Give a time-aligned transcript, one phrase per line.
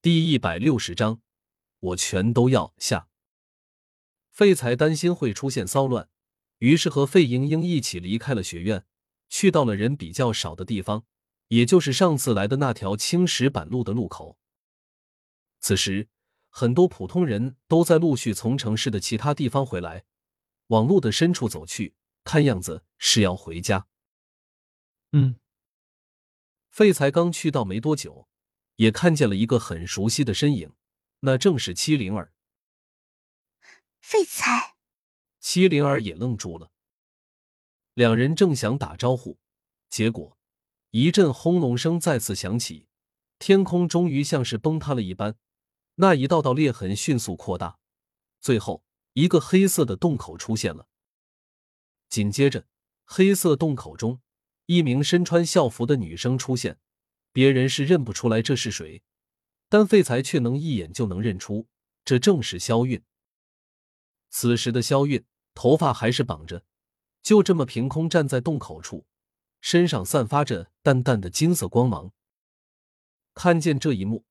[0.00, 1.22] 第一百六十章，
[1.80, 3.08] 我全都要下。
[4.30, 6.08] 废材担心会出现骚乱，
[6.58, 8.86] 于是和费英英一起离开了学院，
[9.28, 11.04] 去到了人比较少的地方，
[11.48, 14.38] 也就是上次来的那条青石板路的路口。
[15.58, 16.08] 此时，
[16.48, 20.04] 很多普通人都在陆续从城市的其他地方回来，
[20.68, 23.88] 往路的深处走去，看样子是要回家。
[25.10, 25.40] 嗯，
[26.70, 28.28] 废材刚去到没多久。
[28.78, 30.72] 也看见了一个很熟悉的身影，
[31.20, 32.32] 那正是七灵儿。
[34.00, 34.76] 废材，
[35.40, 36.70] 七灵儿也愣住了。
[37.94, 39.40] 两人正想打招呼，
[39.90, 40.38] 结果
[40.92, 42.86] 一阵轰隆声再次响起，
[43.40, 45.36] 天空终于像是崩塌了一般，
[45.96, 47.80] 那一道道裂痕迅速扩大，
[48.40, 50.86] 最后一个黑色的洞口出现了。
[52.08, 52.68] 紧接着，
[53.04, 54.20] 黑色洞口中
[54.66, 56.78] 一名身穿校服的女生出现。
[57.32, 59.02] 别人是认不出来这是谁，
[59.68, 61.68] 但废材却能一眼就能认出，
[62.04, 63.02] 这正是萧韵。
[64.30, 66.64] 此时的萧韵头发还是绑着，
[67.22, 69.06] 就这么凭空站在洞口处，
[69.60, 72.12] 身上散发着淡淡的金色光芒。
[73.34, 74.24] 看见这一幕，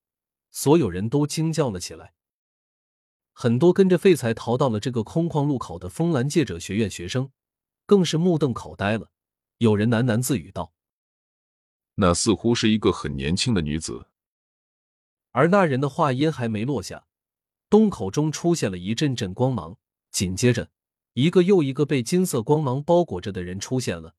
[0.50, 2.14] 所有人都惊叫了起来。
[3.32, 7.30] 很多跟着废材逃到了这个空旷路口的枫兰戒者学院学生，
[7.86, 9.10] 更是目瞪口呆了。
[9.58, 10.74] 有人喃喃自语道。
[12.00, 14.06] 那似乎是一个很年轻的女子，
[15.32, 17.08] 而那人的话音还没落下，
[17.68, 19.76] 洞口中出现了一阵阵光芒，
[20.12, 20.70] 紧接着，
[21.14, 24.14] 一个又一个被金色光芒包裹着的人出现了。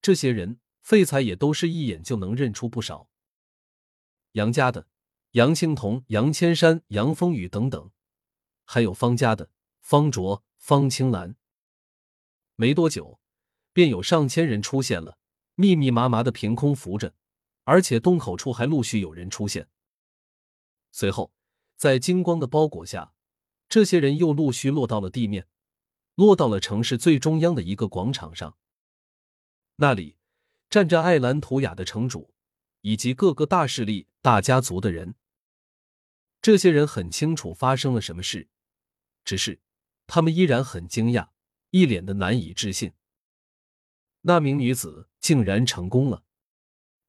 [0.00, 3.08] 这些人，废材也都是一眼就能认出不少。
[4.32, 4.86] 杨家的
[5.32, 7.90] 杨青桐、杨千山、杨风雨等等，
[8.64, 11.34] 还有方家的方卓、方青兰。
[12.54, 13.18] 没多久，
[13.72, 15.17] 便有上千人出现了。
[15.60, 17.12] 密密麻麻的凭空浮着，
[17.64, 19.68] 而且洞口处还陆续有人出现。
[20.92, 21.32] 随后，
[21.74, 23.12] 在金光的包裹下，
[23.68, 25.48] 这些人又陆续落到了地面，
[26.14, 28.56] 落到了城市最中央的一个广场上。
[29.74, 30.16] 那里
[30.70, 32.32] 站着艾兰图雅的城主
[32.82, 35.16] 以及各个大势力、大家族的人。
[36.40, 38.48] 这些人很清楚发生了什么事，
[39.24, 39.60] 只是
[40.06, 41.30] 他们依然很惊讶，
[41.70, 42.92] 一脸的难以置信。
[44.28, 46.22] 那名女子竟然成功了，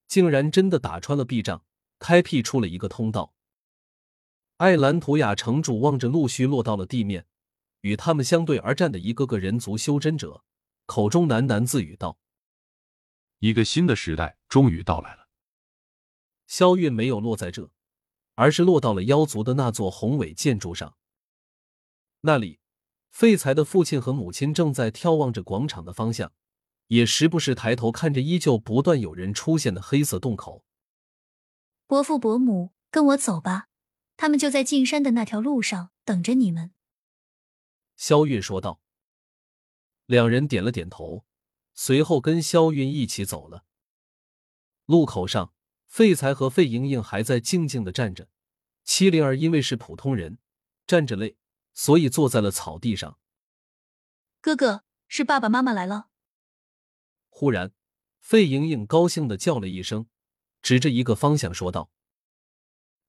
[0.07, 1.65] 竟然真的打穿了壁障，
[1.99, 3.33] 开辟出了一个通道。
[4.55, 7.27] 艾兰图雅城主望着陆续落到了地面，
[7.81, 10.45] 与他们相对而站的一个个人族修真者，
[10.85, 12.17] 口中喃喃自语道
[13.39, 15.27] ：“一个新的时代终于到来了。”
[16.47, 17.69] 萧韵没有落在这，
[18.35, 20.95] 而是落到了妖族的那座宏伟建筑上。
[22.21, 22.61] 那里，
[23.09, 26.31] 废材的父亲和母亲正在眺望着广场的方向。
[26.89, 30.63] 也时不时抬头看着依旧不断有人出现的黑色洞口。
[31.87, 33.67] 伯父伯母，跟我走吧，
[34.17, 36.71] 他们就在进山的那条路上等着你们。”
[37.97, 38.81] 萧韵说道。
[40.05, 41.25] 两人点了点头，
[41.75, 43.65] 随后跟萧韵一起走了。
[44.85, 45.53] 路口上，
[45.85, 48.27] 费才和费莹莹还在静静的站着。
[48.83, 50.39] 七灵儿因为是普通人，
[50.87, 51.37] 站着累，
[51.75, 53.19] 所以坐在了草地上。
[54.41, 56.08] 哥哥，是爸爸妈妈来了。
[57.39, 57.71] 忽然，
[58.19, 60.07] 费莹莹高兴的叫了一声，
[60.61, 61.89] 指着一个方向说道：“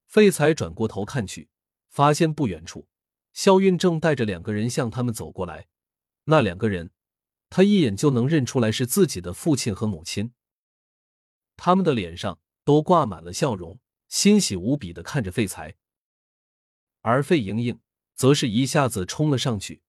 [0.06, 1.48] 费才转过头看去，
[1.88, 2.86] 发现不远处，
[3.32, 5.66] 肖韵正带着两个人向他们走过来。
[6.26, 6.92] 那两个人，
[7.48, 10.32] 他一眼就能认出来是自己的父亲和母亲。
[11.56, 15.74] 他们的脸上都挂满了笑容，欣喜无比的看着费才。
[17.00, 17.80] 而费莹莹
[18.14, 19.82] 则是一下子冲了上去，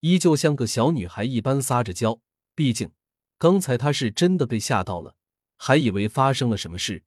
[0.00, 2.20] 依旧像个小女孩一般撒着娇，
[2.54, 2.92] 毕竟……”
[3.38, 5.16] 刚才他是真的被吓到了，
[5.56, 7.04] 还以为发生了什么事。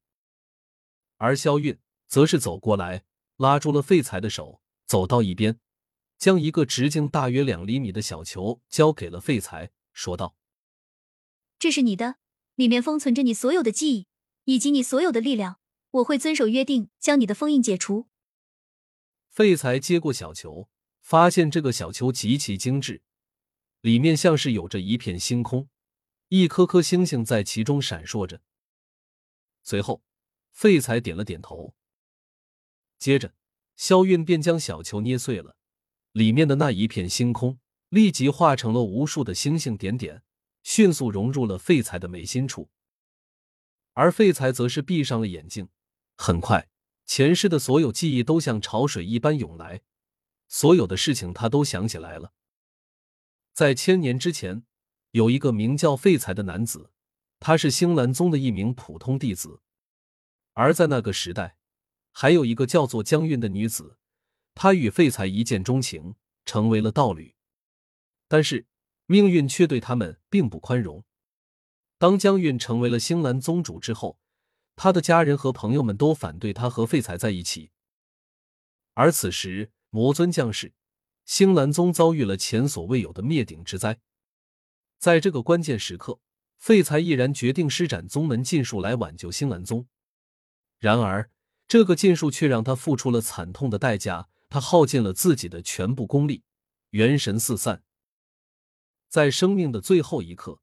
[1.18, 1.78] 而肖韵
[2.08, 3.04] 则是走过来，
[3.36, 5.60] 拉住了废材的手，走到一边，
[6.18, 10.36] 将一个直径大约两厘米的小球交给了废材，说道
[11.60, 12.16] ：“这是你的，
[12.56, 14.08] 里面封存着你所有的记忆
[14.46, 15.60] 以及你所有的力量。
[15.92, 18.08] 我会遵守约定，将你的封印解除。”
[19.30, 20.70] 废材接过小球，
[21.02, 23.02] 发现这个小球极其精致，
[23.82, 25.68] 里面像是有着一片星空。
[26.34, 28.40] 一颗颗星星在其中闪烁着。
[29.64, 30.02] 随后，
[30.50, 31.76] 废材点了点头。
[32.98, 33.34] 接着，
[33.76, 35.58] 萧韵便将小球捏碎了，
[36.14, 40.24] 里面的那一片星空立即化成了无数的星星点点，
[40.64, 42.70] 迅速融入了废材的眉心处。
[43.92, 45.68] 而废材则是闭上了眼睛。
[46.16, 46.70] 很快，
[47.06, 49.82] 前世的所有记忆都像潮水一般涌来，
[50.48, 52.32] 所有的事情他都想起来了。
[53.52, 54.64] 在千年之前。
[55.12, 56.92] 有一个名叫废材的男子，
[57.40, 59.62] 他是星兰宗的一名普通弟子。
[60.54, 61.58] 而在那个时代，
[62.12, 63.98] 还有一个叫做江韵的女子，
[64.54, 66.16] 她与废材一见钟情，
[66.46, 67.36] 成为了道侣。
[68.28, 68.68] 但是
[69.06, 71.04] 命运却对他们并不宽容。
[71.98, 74.20] 当江韵成为了星兰宗主之后，
[74.76, 77.72] 他的家人和朋友们都反对他和废材在一起。
[78.94, 80.74] 而此时，魔尊降世，
[81.26, 84.00] 星兰宗遭遇了前所未有的灭顶之灾。
[85.02, 86.20] 在这个关键时刻，
[86.60, 89.88] 废材毅然决定施展宗门禁术来挽救星兰宗。
[90.78, 91.32] 然而，
[91.68, 94.30] 这个禁术却让他付出了惨痛的代价。
[94.48, 96.44] 他耗尽了自己的全部功力，
[96.92, 97.84] 元神四散。
[99.08, 100.60] 在生命的最后一刻，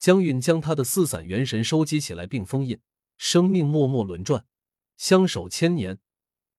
[0.00, 2.80] 江韵将他的四散元神收集起来并封印。
[3.16, 4.46] 生命默默轮转，
[4.96, 6.00] 相守千年，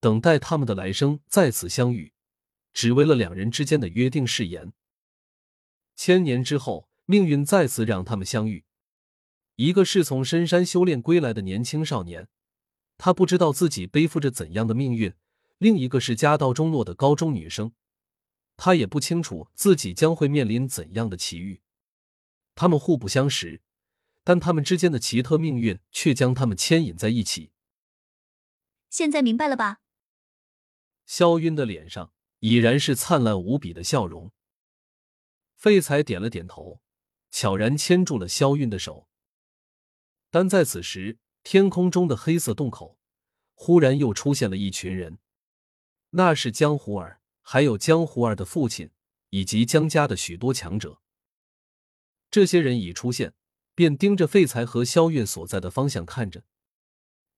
[0.00, 2.14] 等待他们的来生再次相遇，
[2.72, 4.72] 只为了两人之间的约定誓言。
[5.94, 8.66] 千年之后，命运再次让他们相遇。
[9.56, 12.28] 一个是从深山修炼归来的年轻少年，
[12.98, 15.12] 他不知道自己背负着怎样的命运；
[15.56, 17.72] 另一个是家道中落的高中女生，
[18.58, 21.62] 她也不清楚自己将会面临怎样的奇遇。
[22.54, 23.62] 他们互不相识。
[24.24, 27.50] 但他们之间的奇特命运却将他们牵引在一起。
[28.90, 29.80] 现在明白了吧？
[31.06, 34.30] 肖云的脸上已然是灿烂无比的笑容。
[35.56, 36.82] 废材点了点头，
[37.30, 39.08] 悄然牵住了萧韵的手。
[40.30, 42.98] 但在此时，天空中的黑色洞口
[43.54, 45.18] 忽然又出现了一群人，
[46.10, 48.90] 那是江湖儿，还有江湖儿的父亲，
[49.30, 51.00] 以及江家的许多强者。
[52.30, 53.34] 这些人已出现。
[53.78, 56.42] 便盯着废材和萧韵所在的方向看着。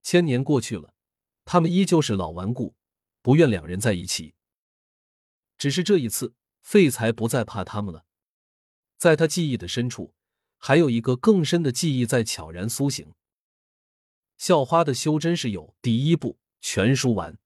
[0.03, 0.95] 千年过去了，
[1.45, 2.75] 他们依旧是老顽固，
[3.21, 4.35] 不愿两人在一起。
[5.59, 6.33] 只是这一次，
[6.63, 8.07] 废材不再怕他们了。
[9.01, 10.13] 在他记忆的深处，
[10.59, 13.15] 还有一个更深的记忆在悄然苏醒。
[14.37, 17.39] 校花的修真是有第一部全书完。